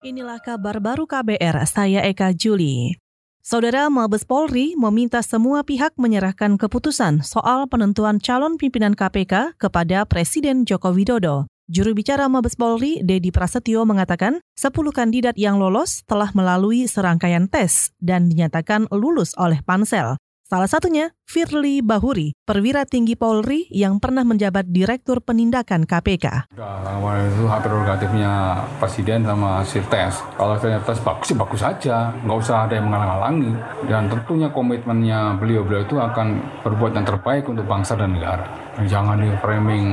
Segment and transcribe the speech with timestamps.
[0.00, 2.96] Inilah kabar baru KBR, saya Eka Juli.
[3.44, 10.64] Saudara Mabes Polri meminta semua pihak menyerahkan keputusan soal penentuan calon pimpinan KPK kepada Presiden
[10.64, 11.52] Joko Widodo.
[11.68, 17.92] Juru bicara Mabes Polri, Dedi Prasetyo mengatakan 10 kandidat yang lolos telah melalui serangkaian tes
[18.00, 20.16] dan dinyatakan lulus oleh pansel.
[20.50, 26.50] Salah satunya Firly Bahuri, perwira tinggi Polri yang pernah menjabat Direktur Penindakan KPK.
[26.58, 30.18] Udah, itu hak prerogatifnya Presiden sama hasil tes.
[30.34, 32.10] Kalau hasilnya tes bagus, bagus saja.
[32.26, 33.52] Nggak usah ada yang menghalang-halangi.
[33.86, 38.50] Dan tentunya komitmennya beliau-beliau itu akan berbuat yang terbaik untuk bangsa dan negara.
[38.90, 39.86] Jangan di framing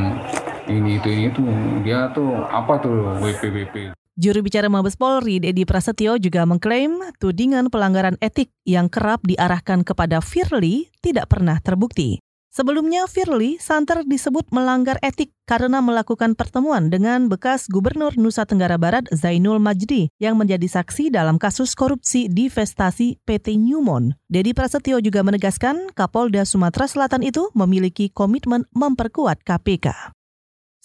[0.73, 1.45] ini itu ini itu
[1.85, 8.17] dia tuh apa tuh WPWP Juru bicara Mabes Polri, Dedi Prasetyo juga mengklaim tudingan pelanggaran
[8.17, 12.17] etik yang kerap diarahkan kepada Firly tidak pernah terbukti.
[12.49, 19.05] Sebelumnya Firly santer disebut melanggar etik karena melakukan pertemuan dengan bekas Gubernur Nusa Tenggara Barat
[19.13, 24.17] Zainul Majdi yang menjadi saksi dalam kasus korupsi divestasi PT Newmont.
[24.25, 30.17] Dedi Prasetyo juga menegaskan Kapolda Sumatera Selatan itu memiliki komitmen memperkuat KPK.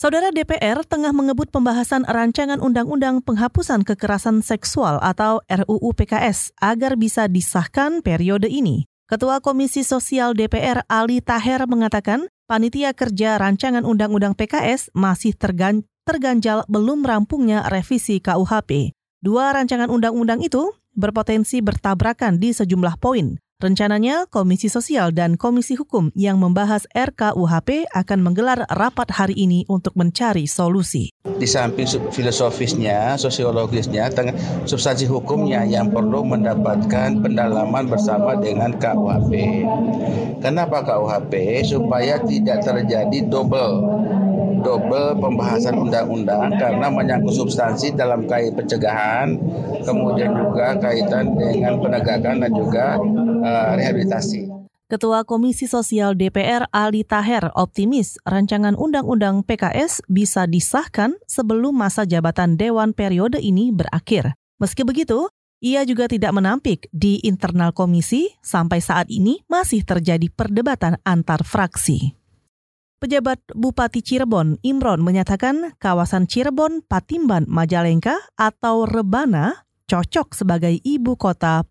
[0.03, 7.31] Saudara DPR tengah mengebut pembahasan rancangan undang-undang penghapusan kekerasan seksual atau RUU PKS agar bisa
[7.31, 8.91] disahkan periode ini.
[9.07, 16.67] Ketua Komisi Sosial DPR Ali Taher mengatakan, panitia kerja rancangan undang-undang PKS masih tergan terganjal
[16.67, 18.91] belum rampungnya revisi KUHP.
[19.23, 23.39] Dua rancangan undang-undang itu berpotensi bertabrakan di sejumlah poin.
[23.63, 29.95] Rencananya, Komisi Sosial dan Komisi Hukum yang membahas RKUHP akan menggelar rapat hari ini untuk
[29.95, 31.15] mencari solusi.
[31.23, 34.11] Di samping filosofisnya, sosiologisnya,
[34.67, 39.63] substansi hukumnya yang perlu mendapatkan pendalaman bersama dengan KUHP.
[40.43, 41.63] Kenapa KUHP?
[41.63, 43.79] Supaya tidak terjadi double
[44.63, 49.37] double pembahasan undang-undang karena menyangkut substansi dalam kait pencegahan,
[49.85, 52.97] kemudian juga kaitan dengan penegakan dan juga
[53.43, 54.63] uh, rehabilitasi.
[54.93, 62.61] Ketua Komisi Sosial DPR Ali Taher optimis rancangan undang-undang PKS bisa disahkan sebelum masa jabatan
[62.61, 64.37] dewan periode ini berakhir.
[64.61, 65.33] Meski begitu,
[65.65, 72.13] ia juga tidak menampik di internal komisi sampai saat ini masih terjadi perdebatan antar fraksi.
[73.03, 81.67] Pejabat Bupati Cirebon, Imron, menyatakan kawasan Cirebon, Patimban, Majalengka atau Rebana cocok sebagai ibu kota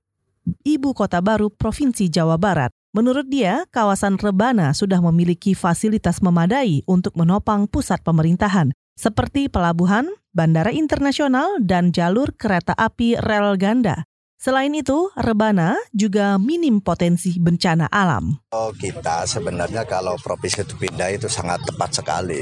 [0.67, 2.75] ibu kota baru Provinsi Jawa Barat.
[2.91, 10.75] Menurut dia, kawasan Rebana sudah memiliki fasilitas memadai untuk menopang pusat pemerintahan, seperti pelabuhan, bandara
[10.75, 14.03] internasional, dan jalur kereta api rel ganda.
[14.41, 18.41] Selain itu, rebana juga minim potensi bencana alam.
[18.49, 22.41] Oh, kita sebenarnya kalau provinsi itu pindah itu sangat tepat sekali.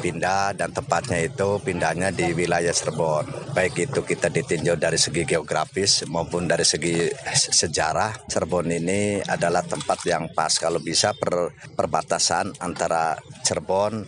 [0.00, 3.52] Pindah dan tepatnya itu pindahnya di wilayah Cirebon.
[3.52, 8.24] Baik itu kita ditinjau dari segi geografis maupun dari segi sejarah.
[8.24, 14.00] Cirebon ini adalah tempat yang pas kalau bisa per, perbatasan antara Cirebon,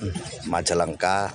[0.48, 1.28] Majalengka,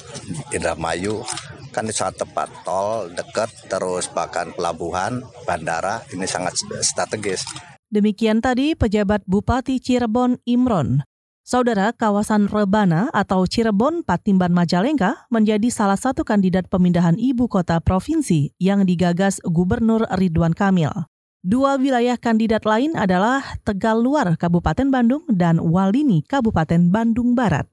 [0.49, 1.21] Indramayu,
[1.71, 7.47] kan ini sangat tepat tol dekat terus bahkan pelabuhan bandara ini sangat strategis
[7.87, 11.01] demikian tadi pejabat Bupati Cirebon Imron
[11.41, 18.53] Saudara, kawasan Rebana atau Cirebon Patimban Majalengka menjadi salah satu kandidat pemindahan ibu kota provinsi
[18.61, 20.93] yang digagas Gubernur Ridwan Kamil.
[21.41, 27.65] Dua wilayah kandidat lain adalah Tegal Luar Kabupaten Bandung dan Walini Kabupaten Bandung Barat.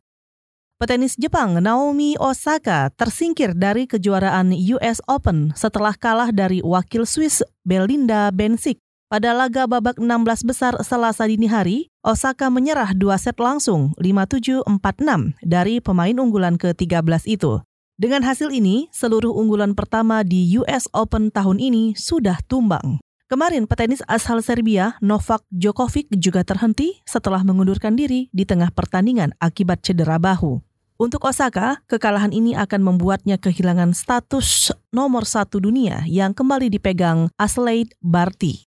[0.78, 8.30] Petenis Jepang Naomi Osaka tersingkir dari kejuaraan US Open setelah kalah dari wakil Swiss Belinda
[8.30, 8.78] Bencic.
[9.10, 15.82] Pada laga babak 16 besar Selasa dini hari, Osaka menyerah dua set langsung 5-7-4-6 dari
[15.82, 17.58] pemain unggulan ke-13 itu.
[17.98, 23.02] Dengan hasil ini, seluruh unggulan pertama di US Open tahun ini sudah tumbang.
[23.26, 29.82] Kemarin petenis asal Serbia Novak Djokovic juga terhenti setelah mengundurkan diri di tengah pertandingan akibat
[29.82, 30.67] cedera bahu.
[30.98, 37.94] Untuk Osaka, kekalahan ini akan membuatnya kehilangan status nomor satu dunia yang kembali dipegang Aslade
[38.02, 38.66] Barty.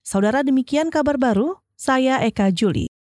[0.00, 2.88] Saudara demikian kabar baru, saya Eka Juli.